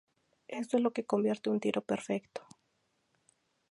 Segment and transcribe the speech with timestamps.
[0.47, 2.47] Esto lo convierte en un tiro perfecto.